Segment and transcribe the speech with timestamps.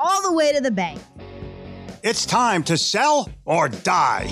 [0.00, 0.98] all the way to the bank.
[2.02, 4.26] It's time to sell or die.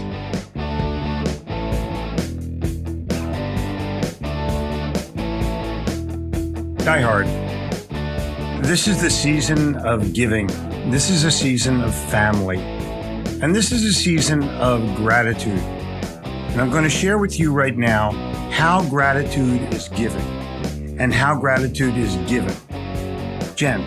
[6.79, 7.27] Die Hard.
[8.65, 10.47] This is the season of giving.
[10.91, 12.59] This is a season of family.
[13.43, 15.59] And this is a season of gratitude.
[15.59, 18.13] And I'm going to share with you right now
[18.51, 20.23] how gratitude is given
[20.99, 22.57] and how gratitude is given.
[23.55, 23.85] Jen.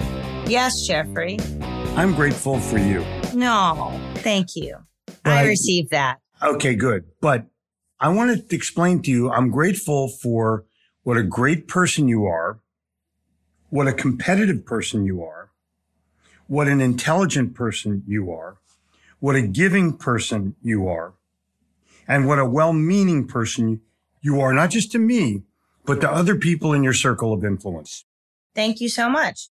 [0.47, 1.37] Yes, Jeffrey.
[1.95, 3.05] I'm grateful for you.
[3.35, 4.77] No, thank you.
[5.23, 6.19] But, I received that.
[6.41, 7.05] Okay, good.
[7.19, 7.45] But
[7.99, 10.65] I want to explain to you I'm grateful for
[11.03, 12.59] what a great person you are,
[13.69, 15.51] what a competitive person you are,
[16.47, 18.57] what an intelligent person you are,
[19.19, 21.13] what a giving person you are,
[22.07, 23.81] and what a well meaning person
[24.21, 25.43] you are, not just to me,
[25.85, 28.05] but to other people in your circle of influence.
[28.55, 29.49] Thank you so much.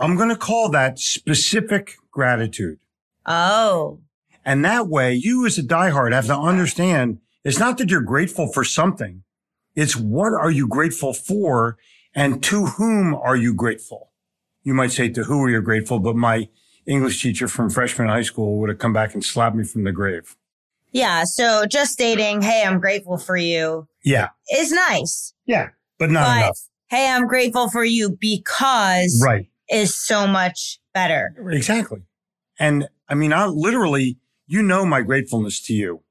[0.00, 2.78] I'm going to call that specific gratitude.
[3.26, 4.00] Oh.
[4.44, 8.50] And that way, you as a diehard have to understand it's not that you're grateful
[8.52, 9.22] for something.
[9.74, 11.78] It's what are you grateful for
[12.14, 14.10] and to whom are you grateful?
[14.62, 16.48] You might say to who are you grateful, but my
[16.86, 19.92] English teacher from freshman high school would have come back and slapped me from the
[19.92, 20.36] grave.
[20.92, 21.24] Yeah.
[21.24, 23.86] So just stating, Hey, I'm grateful for you.
[24.04, 24.30] Yeah.
[24.52, 25.34] Is nice.
[25.46, 25.68] Yeah.
[25.98, 26.58] But not but, enough.
[26.88, 29.46] Hey, I'm grateful for you because right.
[29.70, 31.34] Is so much better.
[31.50, 32.02] Exactly.
[32.58, 36.02] And I mean, I literally, you know, my gratefulness to you.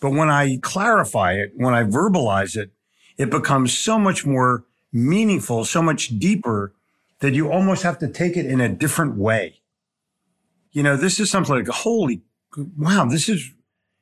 [0.00, 2.70] But when I clarify it, when I verbalize it,
[3.16, 6.74] it becomes so much more meaningful, so much deeper
[7.20, 9.62] that you almost have to take it in a different way.
[10.72, 12.22] You know, this is something like, holy,
[12.76, 13.50] wow, this is,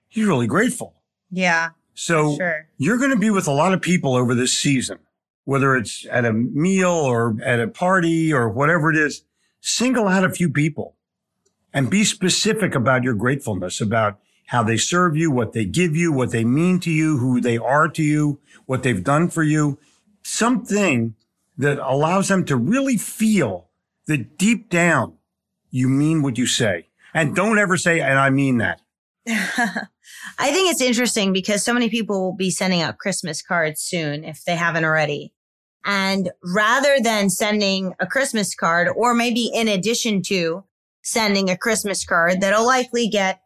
[0.09, 0.95] he's really grateful.
[1.31, 1.71] Yeah.
[1.95, 2.69] So sure.
[2.77, 4.99] you're going to be with a lot of people over this season,
[5.45, 9.25] whether it's at a meal or at a party or whatever it is,
[9.61, 10.97] single out a few people
[11.73, 16.13] and be specific about your gratefulness about how they serve you, what they give you,
[16.13, 19.79] what they mean to you, who they are to you, what they've done for you.
[20.23, 21.15] Something
[21.59, 23.69] that allows them to really feel
[24.07, 25.15] that deep down
[25.71, 26.89] you mean what you say.
[27.13, 28.81] And don't ever say, and I mean that.
[30.39, 34.25] I think it's interesting because so many people will be sending out Christmas cards soon
[34.25, 35.33] if they haven't already.
[35.85, 40.65] And rather than sending a Christmas card, or maybe in addition to
[41.03, 43.41] sending a Christmas card that'll likely get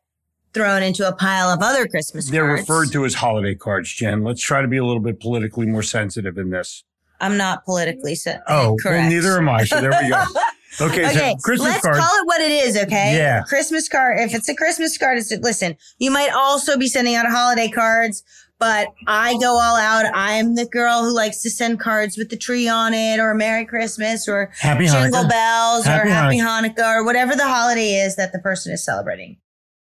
[0.55, 2.31] thrown into a pile of other Christmas cards.
[2.31, 2.61] They're cards.
[2.63, 4.23] referred to as holiday cards, Jen.
[4.25, 6.85] Let's try to be a little bit politically more sensitive in this.
[7.21, 9.01] I'm not politically se- Oh, correct.
[9.03, 9.65] well, neither am I.
[9.65, 10.25] So there we go.
[10.81, 11.99] Okay, okay, so Christmas let's cards.
[11.99, 13.17] call it what it is, okay?
[13.17, 13.43] Yeah.
[13.43, 14.19] Christmas card.
[14.21, 15.77] If it's a Christmas card, it's listen.
[15.99, 18.23] You might also be sending out holiday cards,
[18.59, 20.05] but I go all out.
[20.15, 23.65] I'm the girl who likes to send cards with the tree on it, or Merry
[23.65, 25.29] Christmas, or Happy Jingle Hanukkah.
[25.31, 29.38] Bells, Happy or Happy Hanukkah, or whatever the holiday is that the person is celebrating.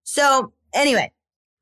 [0.03, 1.11] So anyway,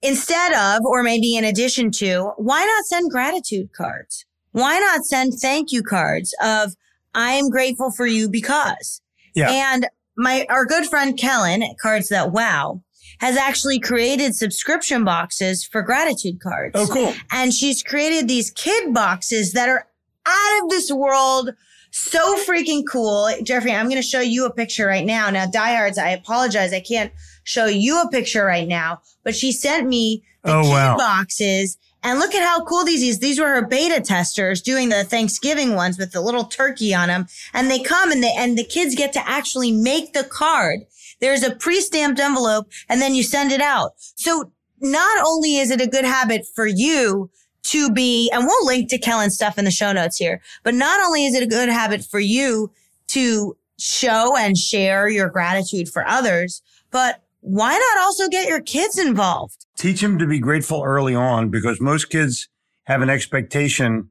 [0.01, 4.25] instead of, or maybe in addition to, why not send gratitude cards?
[4.51, 6.75] Why not send thank you cards of
[7.13, 9.01] I am grateful for you because.
[9.39, 9.73] Yeah.
[9.73, 9.87] And
[10.17, 12.81] my our good friend Kellen at Cards That Wow
[13.19, 16.71] has actually created subscription boxes for gratitude cards.
[16.75, 17.13] Oh, cool.
[17.31, 19.87] And she's created these kid boxes that are
[20.25, 21.51] out of this world.
[21.91, 23.29] So freaking cool.
[23.43, 25.29] Jeffrey, I'm going to show you a picture right now.
[25.31, 26.71] Now, diehards, I apologize.
[26.71, 27.11] I can't
[27.43, 30.97] show you a picture right now, but she sent me the Oh, kid wow.
[30.97, 31.77] boxes.
[32.01, 33.19] And look at how cool these is.
[33.19, 37.27] These were her beta testers doing the Thanksgiving ones with the little turkey on them.
[37.53, 40.81] And they come and they, and the kids get to actually make the card.
[41.19, 43.93] There's a pre-stamped envelope and then you send it out.
[44.15, 47.29] So not only is it a good habit for you
[47.63, 51.05] to be, and we'll link to Kellen's stuff in the show notes here, but not
[51.05, 52.71] only is it a good habit for you
[53.07, 56.61] to show and share your gratitude for others,
[56.91, 59.65] but why not also get your kids involved?
[59.77, 62.49] Teach them to be grateful early on because most kids
[62.85, 64.09] have an expectation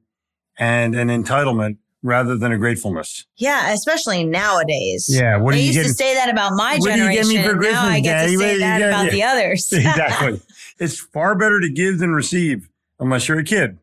[0.57, 3.25] and an entitlement rather than a gratefulness.
[3.37, 5.07] Yeah, especially nowadays.
[5.09, 5.37] Yeah.
[5.37, 5.91] What are you used getting?
[5.91, 7.29] to say that about my What do you get generation.
[7.35, 8.31] me for and now I Christmas, get Daddy?
[8.31, 9.11] to do say that about me?
[9.11, 9.73] the others.
[9.73, 10.41] exactly.
[10.81, 12.69] It's far better to give than receive,
[13.01, 13.79] unless you're a kid.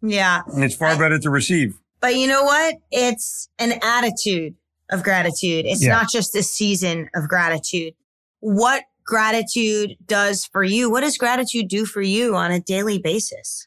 [0.00, 0.42] yeah.
[0.54, 1.76] And it's far I- better to receive.
[2.00, 2.76] But you know what?
[2.92, 4.54] It's an attitude
[4.90, 5.66] of gratitude.
[5.66, 5.92] It's Yeah.
[5.92, 7.94] not just a season of gratitude.
[8.40, 10.90] What gratitude does for you?
[10.90, 13.66] What does gratitude do for you on a daily basis?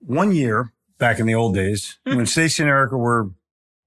[0.00, 2.16] One year back in the old days, Hmm.
[2.16, 3.30] when Stacey and Erica were,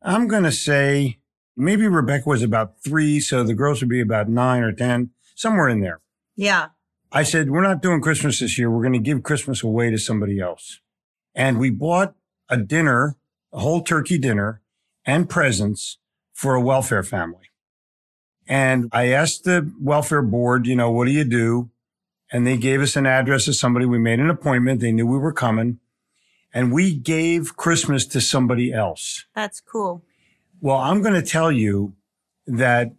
[0.02, 1.20] I'm going to say
[1.58, 3.20] maybe Rebecca was about three.
[3.20, 6.02] So the girls would be about nine or 10, somewhere in there.
[6.36, 6.68] Yeah.
[7.12, 8.70] I said, we're not doing Christmas this year.
[8.70, 10.80] We're going to give Christmas away to somebody else.
[11.34, 12.16] And we bought
[12.50, 13.18] a dinner,
[13.52, 14.62] a whole turkey dinner
[15.06, 15.98] and presents
[16.34, 17.46] for a welfare family.
[18.50, 21.70] And I asked the welfare board, you know, what do you do?
[22.32, 23.86] And they gave us an address of somebody.
[23.86, 24.82] We made an appointment.
[24.82, 25.80] They knew we were coming
[26.54, 29.26] and we gave Christmas to somebody else.
[29.36, 30.04] That's cool.
[30.62, 31.94] Well, I'm going to tell you
[32.48, 32.92] that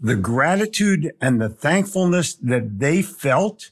[0.00, 3.70] the gratitude and the thankfulness that they felt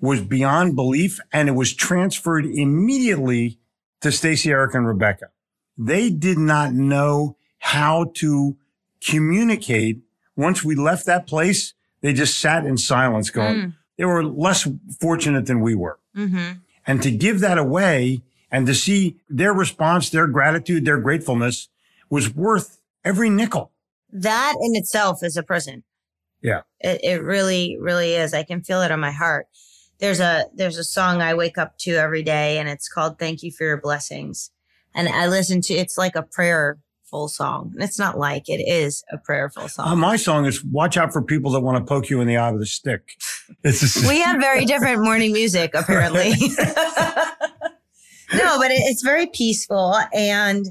[0.00, 3.58] was beyond belief and it was transferred immediately
[4.00, 5.30] to Stacey, Eric, and Rebecca.
[5.76, 8.56] They did not know how to
[9.04, 10.00] communicate.
[10.36, 14.68] Once we left that place, they just sat in silence going, they were less
[15.00, 15.98] fortunate than we were.
[16.16, 16.58] Mm-hmm.
[16.86, 21.68] And to give that away and to see their response, their gratitude, their gratefulness
[22.10, 23.72] was worth every nickel.
[24.12, 25.82] That in itself is a prison.
[26.42, 26.62] Yeah.
[26.78, 28.34] It, it really, really is.
[28.34, 29.46] I can feel it on my heart.
[29.98, 33.42] There's a there's a song I wake up to every day and it's called Thank
[33.42, 34.50] You for Your Blessings.
[34.94, 36.22] And I listen to it's like a
[37.14, 37.70] prayerful song.
[37.74, 39.88] And it's not like it is a prayerful song.
[39.88, 42.36] Uh, my song is watch out for people that want to poke you in the
[42.36, 43.16] eye with a stick.
[43.62, 46.30] It's just, we have very different morning music apparently
[48.32, 50.66] no but it, it's very peaceful and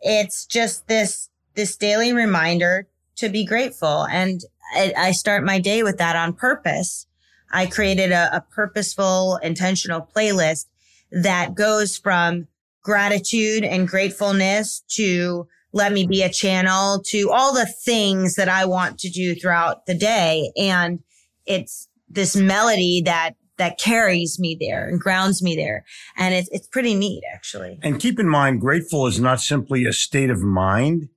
[0.00, 4.40] it's just this this daily reminder to be grateful and
[4.74, 7.06] I, I start my day with that on purpose
[7.52, 10.66] i created a, a purposeful intentional playlist
[11.12, 12.48] that goes from
[12.84, 18.64] gratitude and gratefulness to let me be a channel to all the things that i
[18.64, 21.00] want to do throughout the day and
[21.44, 25.84] it's this melody that that carries me there and grounds me there
[26.16, 29.92] and it's it's pretty neat actually and keep in mind, grateful is not simply a
[29.92, 31.08] state of mind.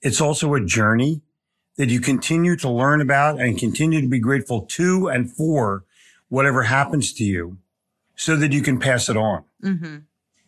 [0.00, 1.22] It's also a journey
[1.76, 5.84] that you continue to learn about and continue to be grateful to and for
[6.28, 7.58] whatever happens to you
[8.16, 9.44] so that you can pass it on.
[9.62, 9.96] mm-hmm.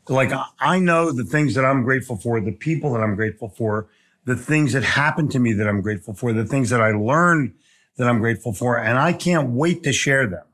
[0.08, 3.88] Like I- know the things that I'm grateful for, the people that I'm grateful for,
[4.24, 7.54] the things that happened to me that I'm grateful for, the things that I learned
[7.96, 10.44] that I'm grateful for, and I can't wait to share them.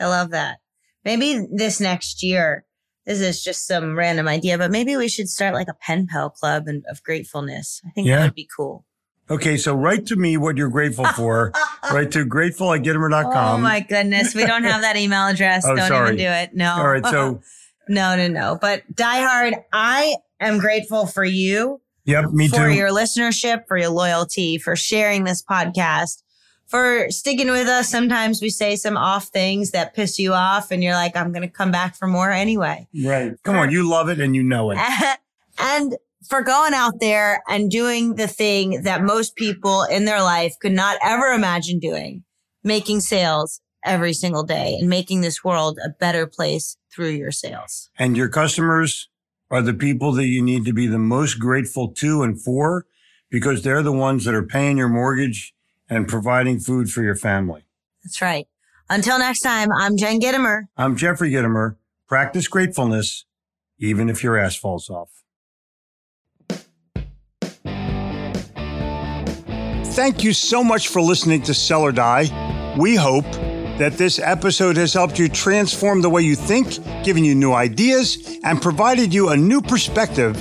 [0.00, 0.58] i love that
[1.04, 2.64] maybe this next year
[3.06, 6.28] this is just some random idea but maybe we should start like a pen pal
[6.30, 8.16] club and, of gratefulness i think Yeah.
[8.18, 8.84] that would be cool
[9.30, 11.52] Okay, so write to me what you're grateful for.
[11.90, 13.54] write to grateful at gitomer.com.
[13.54, 16.06] oh my goodness we don't have that email address Oh, don't sorry.
[16.14, 17.40] even do it no All right, so
[17.88, 22.62] no no no but die hard i am grateful for you yep, me for too.
[22.62, 26.22] For your listenership, for your loyalty, for sharing this podcast,
[26.66, 27.88] for sticking with us.
[27.88, 31.42] Sometimes we say some off things that piss you off, and you're like, I'm going
[31.42, 32.88] to come back for more anyway.
[33.04, 33.32] right.
[33.42, 34.78] Come on, you love it and you know it.
[35.58, 35.96] and
[36.28, 40.72] for going out there and doing the thing that most people in their life could
[40.72, 42.24] not ever imagine doing,
[42.62, 47.90] making sales every single day and making this world a better place through your sales.
[47.98, 49.08] And your customers
[49.50, 52.86] are the people that you need to be the most grateful to and for
[53.30, 55.54] because they're the ones that are paying your mortgage
[55.88, 57.64] and providing food for your family.
[58.02, 58.46] That's right.
[58.88, 60.64] Until next time, I'm Jen Gitomer.
[60.76, 61.76] I'm Jeffrey Gitomer.
[62.08, 63.24] Practice gratefulness,
[63.78, 65.08] even if your ass falls off.
[69.92, 72.74] Thank you so much for listening to Sell or Die.
[72.78, 73.26] We hope
[73.78, 78.38] that this episode has helped you transform the way you think, given you new ideas,
[78.44, 80.36] and provided you a new perspective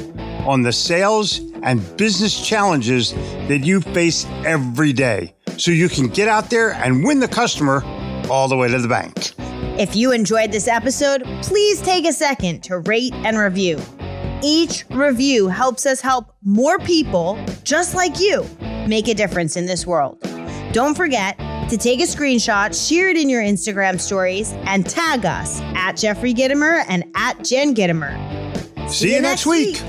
[0.47, 3.13] on the sales and business challenges
[3.47, 7.83] that you face every day so you can get out there and win the customer
[8.29, 9.33] all the way to the bank.
[9.79, 13.79] If you enjoyed this episode, please take a second to rate and review.
[14.43, 18.45] Each review helps us help more people just like you
[18.87, 20.19] make a difference in this world.
[20.73, 25.61] Don't forget to take a screenshot, share it in your Instagram stories, and tag us
[25.75, 28.89] at Jeffrey Gitomer and at Jen Gitomer.
[28.89, 29.81] See, you next week.